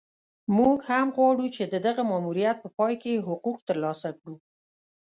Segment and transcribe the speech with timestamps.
[0.57, 4.35] موږ هم غواړو چې د دغه ماموریت په پای کې حقوق ترلاسه کړو.